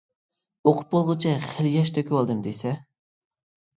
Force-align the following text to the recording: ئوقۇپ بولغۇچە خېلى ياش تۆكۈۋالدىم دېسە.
ئوقۇپ 0.69 0.95
بولغۇچە 0.95 1.35
خېلى 1.45 1.75
ياش 1.75 1.93
تۆكۈۋالدىم 1.99 2.43
دېسە. 2.49 2.77